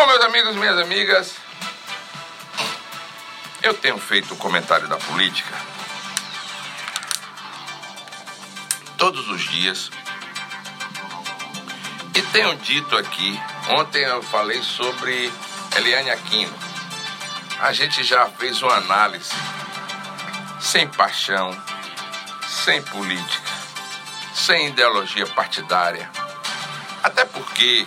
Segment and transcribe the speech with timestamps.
[0.00, 1.34] Bom, meus amigos, minhas amigas,
[3.62, 5.54] eu tenho feito o comentário da política
[8.96, 9.90] todos os dias
[12.14, 15.30] e tenho dito aqui, ontem eu falei sobre
[15.76, 16.58] Eliane Aquino.
[17.60, 19.34] A gente já fez uma análise
[20.62, 21.54] sem paixão,
[22.48, 23.50] sem política,
[24.32, 26.10] sem ideologia partidária.
[27.02, 27.86] Até porque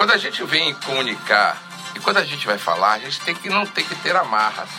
[0.00, 1.60] quando a gente vem comunicar
[1.94, 4.70] e quando a gente vai falar, a gente tem que não tem que ter amarras.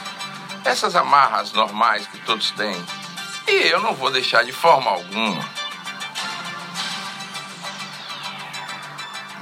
[0.65, 2.75] Essas amarras normais que todos têm.
[3.47, 5.47] E eu não vou deixar de forma alguma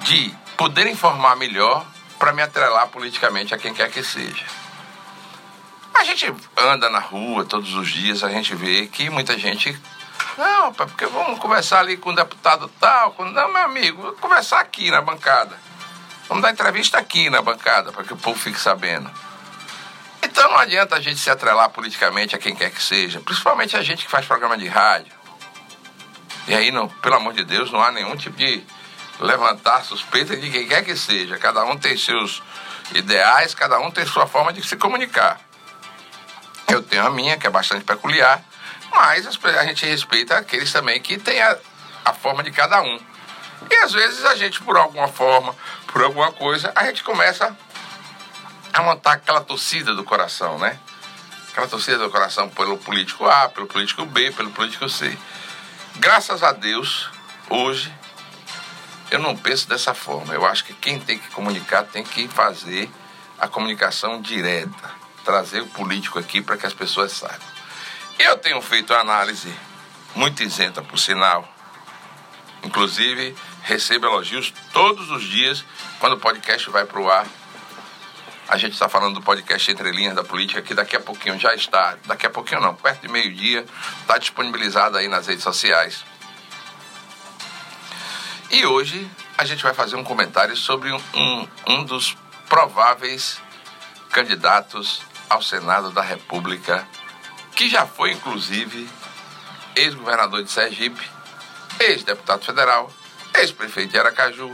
[0.01, 1.85] de poder informar melhor
[2.17, 4.45] para me atrelar politicamente a quem quer que seja.
[5.93, 9.81] A gente anda na rua todos os dias, a gente vê que muita gente.
[10.37, 13.15] Não, porque vamos conversar ali com o deputado tal.
[13.17, 15.68] Não, meu amigo, conversar aqui na bancada.
[16.29, 19.09] Vamos dar entrevista aqui na bancada, para que o povo fique sabendo.
[20.21, 23.81] Então não adianta a gente se atrelar politicamente a quem quer que seja, principalmente a
[23.81, 25.11] gente que faz programa de rádio.
[26.47, 28.63] E aí, não, pelo amor de Deus, não há nenhum tipo de
[29.19, 31.37] levantar suspeita de quem quer que seja.
[31.37, 32.43] Cada um tem seus
[32.93, 35.39] ideais, cada um tem sua forma de se comunicar.
[36.67, 38.43] Eu tenho a minha, que é bastante peculiar,
[38.91, 41.57] mas a gente respeita aqueles também que têm a,
[42.05, 42.99] a forma de cada um.
[43.69, 45.55] E às vezes a gente, por alguma forma,
[45.87, 47.55] por alguma coisa, a gente começa
[48.71, 50.79] a montar aquela torcida do coração, né?
[51.51, 55.17] Aquela torcida do coração pelo político A, pelo político B, pelo político C.
[55.95, 57.09] Graças a Deus,
[57.49, 57.93] hoje,
[59.11, 60.33] eu não penso dessa forma.
[60.33, 62.89] Eu acho que quem tem que comunicar tem que fazer
[63.39, 64.91] a comunicação direta,
[65.25, 67.47] trazer o político aqui para que as pessoas saibam.
[68.17, 69.51] Eu tenho feito análise
[70.15, 71.47] muito isenta, por sinal.
[72.63, 73.35] Inclusive,
[73.69, 75.63] recebo elogios todos os dias
[75.99, 77.27] quando o podcast vai para o ar.
[78.47, 81.53] A gente está falando do podcast Entre Linhas da Política, que daqui a pouquinho já
[81.53, 83.63] está, daqui a pouquinho não, perto de meio-dia,
[84.01, 86.03] está disponibilizado aí nas redes sociais.
[88.49, 92.17] E hoje a gente vai fazer um comentário sobre um, um dos
[92.49, 93.39] prováveis
[94.09, 96.87] candidatos ao Senado da República,
[97.55, 98.89] que já foi inclusive
[99.75, 101.07] ex-governador de Sergipe,
[101.79, 102.91] ex-deputado federal,
[103.39, 104.51] ex-prefeito de Aracaju,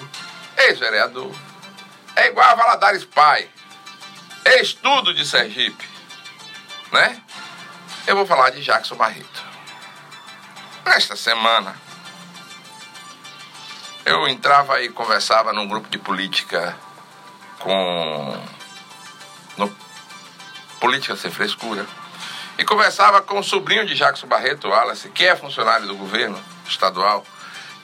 [0.57, 1.33] ex-vereador.
[2.15, 3.49] É igual a Valadares Pai,
[4.45, 5.87] ex-tudo de Sergipe,
[6.91, 7.21] né?
[8.07, 9.43] Eu vou falar de Jackson Barreto.
[10.85, 11.75] Nesta semana,
[14.05, 16.77] eu entrava e conversava num grupo de política
[17.59, 18.45] com.
[19.57, 19.75] No,
[20.79, 21.85] política Sem Frescura.
[22.57, 27.25] E conversava com o sobrinho de Jackson Barreto, Wallace, que é funcionário do governo estadual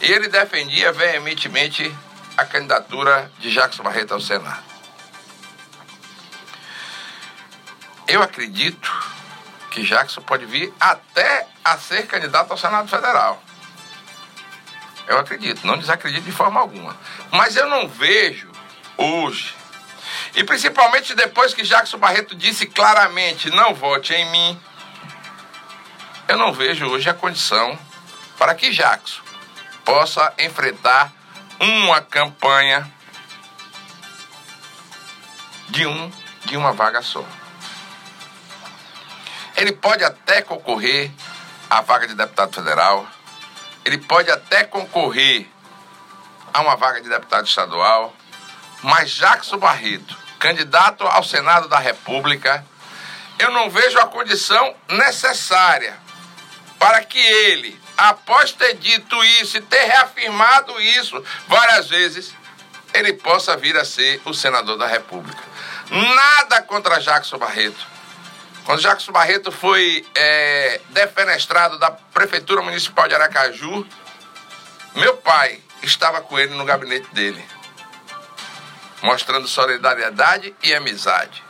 [0.02, 1.96] e ele defendia veementemente
[2.36, 4.64] a candidatura de Jackson Barreto ao Senado.
[8.08, 8.92] Eu acredito
[9.70, 13.42] que Jackson pode vir até a ser candidato ao Senado Federal.
[15.08, 16.98] Eu acredito, não desacredito de forma alguma.
[17.32, 18.52] Mas eu não vejo
[18.98, 19.56] hoje,
[20.36, 24.62] e principalmente depois que Jackson Barreto disse claramente: não vote em mim,
[26.28, 27.78] eu não vejo hoje a condição
[28.38, 29.31] para que Jackson
[29.84, 31.12] possa enfrentar
[31.60, 32.92] uma campanha
[35.70, 36.12] de um
[36.46, 37.24] de uma vaga só.
[39.56, 41.12] Ele pode até concorrer
[41.70, 43.08] à vaga de deputado federal,
[43.86, 45.48] ele pode até concorrer
[46.54, 48.14] a uma vaga de deputado estadual,
[48.82, 52.66] mas Jackson Barreto, candidato ao Senado da República,
[53.40, 55.98] eu não vejo a condição necessária
[56.78, 62.34] para que ele após ter dito isso e ter reafirmado isso várias vezes,
[62.94, 65.42] ele possa vir a ser o senador da República.
[65.90, 67.86] Nada contra Jackson Barreto.
[68.66, 73.86] Quando Jackson Barreto foi é, defenestrado da Prefeitura Municipal de Aracaju,
[74.96, 77.44] meu pai estava com ele no gabinete dele,
[79.04, 81.44] mostrando solidariedade e amizade.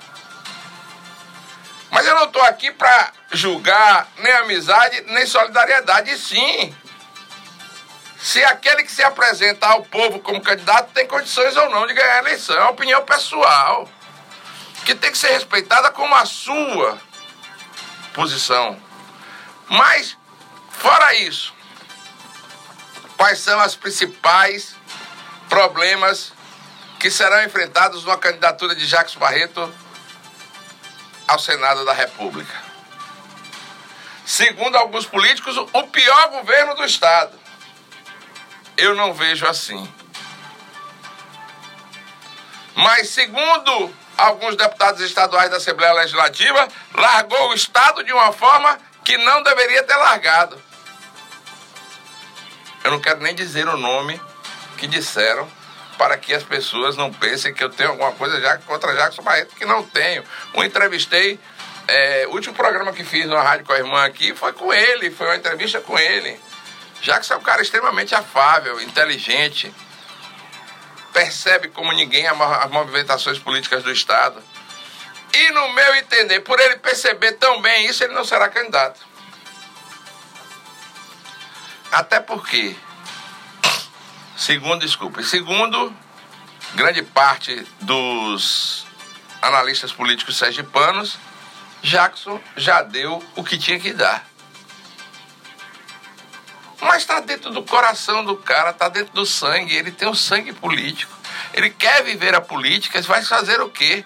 [1.91, 6.09] Mas eu não estou aqui para julgar nem amizade, nem solidariedade.
[6.09, 6.75] E sim,
[8.17, 12.15] se aquele que se apresenta ao povo como candidato tem condições ou não de ganhar
[12.15, 13.89] a eleição, é uma opinião pessoal,
[14.85, 16.97] que tem que ser respeitada como a sua
[18.13, 18.81] posição.
[19.67, 20.17] Mas,
[20.69, 21.53] fora isso,
[23.17, 24.75] quais são os principais
[25.49, 26.31] problemas
[26.99, 29.73] que serão enfrentados numa candidatura de Jacques Barreto
[31.27, 32.53] ao Senado da República.
[34.25, 37.37] Segundo alguns políticos, o pior governo do Estado.
[38.77, 39.91] Eu não vejo assim.
[42.75, 49.17] Mas, segundo alguns deputados estaduais da Assembleia Legislativa, largou o Estado de uma forma que
[49.17, 50.61] não deveria ter largado.
[52.83, 54.19] Eu não quero nem dizer o nome
[54.77, 55.47] que disseram
[56.01, 59.55] para que as pessoas não pensem que eu tenho alguma coisa já contra Jackson Barreto,
[59.55, 60.23] que não tenho.
[60.55, 61.39] O entrevistei,
[61.87, 65.11] é, o último programa que fiz na rádio com a irmã aqui foi com ele,
[65.11, 66.39] foi uma entrevista com ele.
[67.03, 69.71] Jackson é um cara extremamente afável, inteligente,
[71.13, 74.41] percebe como ninguém as movimentações políticas do Estado.
[75.35, 78.99] E no meu entender, por ele perceber tão bem isso, ele não será candidato.
[81.91, 82.75] Até porque
[84.41, 85.23] Segundo, desculpe.
[85.23, 85.93] Segundo,
[86.73, 88.87] grande parte dos
[89.39, 91.15] analistas políticos sergipanos,
[91.83, 94.25] Jackson já deu o que tinha que dar.
[96.81, 99.75] Mas está dentro do coração do cara, está dentro do sangue.
[99.75, 101.15] Ele tem o um sangue político.
[101.53, 104.03] Ele quer viver a política, vai fazer o quê?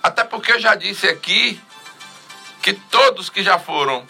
[0.00, 1.60] Até porque eu já disse aqui
[2.62, 4.06] que todos que já foram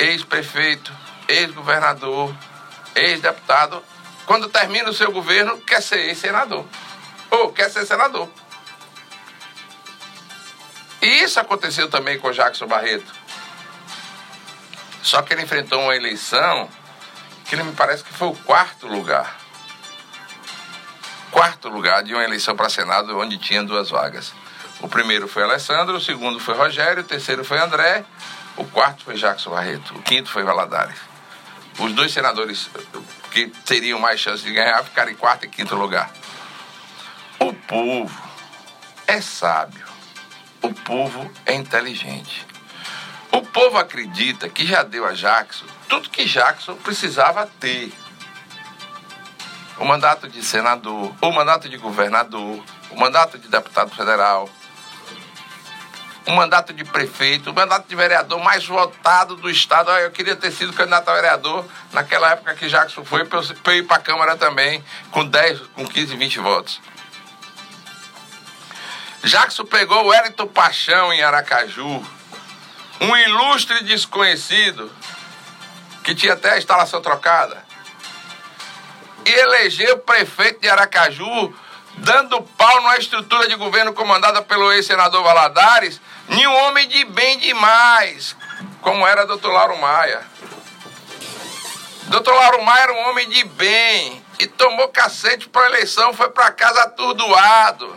[0.00, 0.92] ex-prefeito,
[1.28, 2.34] ex-governador,
[2.94, 3.82] ex-deputado,
[4.26, 6.64] quando termina o seu governo, quer ser ex-senador.
[7.30, 8.28] Ou quer ser senador.
[11.00, 13.12] E isso aconteceu também com Jackson Barreto.
[15.02, 16.68] Só que ele enfrentou uma eleição
[17.44, 19.36] que ele me parece que foi o quarto lugar.
[21.30, 24.32] Quarto lugar de uma eleição para Senado onde tinha duas vagas.
[24.80, 28.04] O primeiro foi Alessandro, o segundo foi Rogério, o terceiro foi André,
[28.56, 31.11] o quarto foi Jackson Barreto, o quinto foi Valadares
[31.78, 32.68] os dois senadores
[33.30, 36.10] que teriam mais chance de ganhar ficaram em quarto e quinto lugar.
[37.38, 38.22] O povo
[39.06, 39.86] é sábio.
[40.60, 42.46] O povo é inteligente.
[43.32, 47.92] O povo acredita que já deu a Jackson tudo que Jackson precisava ter.
[49.78, 54.48] O mandato de senador, o mandato de governador, o mandato de deputado federal,
[56.26, 59.90] o mandato de prefeito, o mandato de vereador mais votado do Estado.
[59.90, 63.82] Eu queria ter sido candidato a vereador naquela época que Jackson foi, para eu ir
[63.82, 66.80] para a Câmara também, com 10, com 15, 20 votos.
[69.24, 72.04] Jackson pegou o Wellington Paixão em Aracaju,
[73.00, 74.90] um ilustre desconhecido,
[76.02, 77.64] que tinha até a instalação trocada,
[79.24, 81.54] e elegeu prefeito de Aracaju,
[81.98, 87.38] dando pau numa estrutura de governo comandada pelo ex-senador Valadares, e um homem de bem
[87.38, 88.36] demais,
[88.80, 90.22] como era doutor Lauro Maia.
[92.04, 96.28] Doutor Lauro Maia era um homem de bem e tomou cacete para a eleição, foi
[96.30, 97.96] para casa atordoado.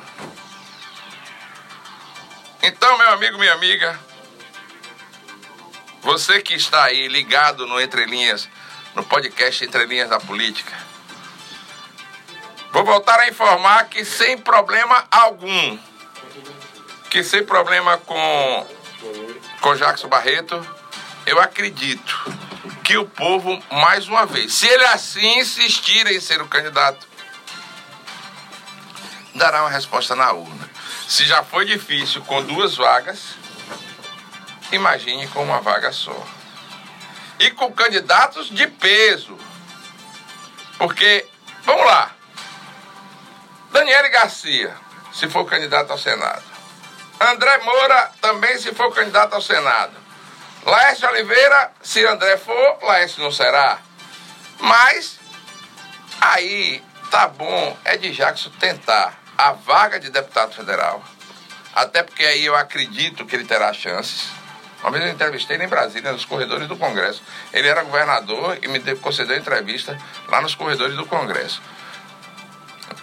[2.62, 4.00] Então, meu amigo, minha amiga,
[6.02, 8.48] você que está aí ligado no Entre Linhas,
[8.94, 10.85] no podcast Entre Linhas da Política,
[12.76, 15.80] vou voltar a informar que sem problema algum,
[17.10, 18.68] que sem problema com,
[19.62, 20.60] com Jackson Barreto,
[21.26, 22.34] eu acredito
[22.84, 27.08] que o povo, mais uma vez, se ele assim insistir em ser o candidato,
[29.34, 30.70] dará uma resposta na urna.
[31.08, 33.38] Se já foi difícil com duas vagas,
[34.74, 36.28] imagine com uma vaga só.
[37.40, 39.38] E com candidatos de peso.
[40.78, 41.26] Porque,
[41.64, 42.15] vamos lá,
[43.76, 44.74] Daniele Garcia,
[45.12, 46.42] se for candidato ao Senado.
[47.20, 49.92] André Moura também se for candidato ao Senado.
[50.66, 53.80] Laércio Oliveira, se André for, Laércio não será.
[54.62, 55.20] Mas
[56.22, 61.04] aí tá bom, é de Jackson tentar a vaga de deputado federal.
[61.76, 64.30] Até porque aí eu acredito que ele terá chances.
[64.82, 67.22] Uma vez eu entrevistei ele em Brasília, nos corredores do Congresso.
[67.52, 71.62] Ele era governador e me concedeu entrevista lá nos corredores do Congresso.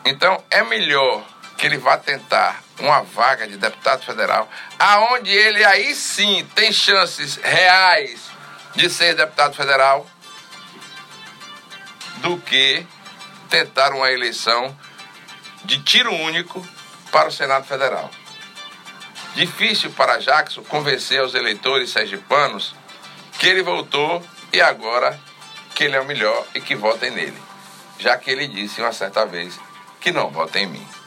[0.05, 1.25] Então é melhor
[1.57, 7.37] que ele vá tentar uma vaga de deputado federal, aonde ele aí sim tem chances
[7.37, 8.31] reais
[8.75, 10.07] de ser deputado federal,
[12.17, 12.85] do que
[13.49, 14.77] tentar uma eleição
[15.65, 16.67] de tiro único
[17.11, 18.11] para o Senado Federal.
[19.35, 22.75] Difícil para Jackson convencer os eleitores sergipanos
[23.39, 25.19] que ele voltou e agora
[25.75, 27.41] que ele é o melhor e que votem nele,
[27.99, 29.59] já que ele disse uma certa vez
[30.03, 31.02] que não votem em mim.